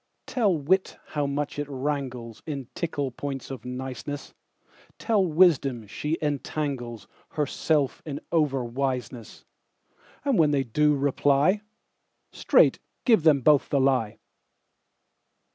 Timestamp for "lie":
13.79-14.17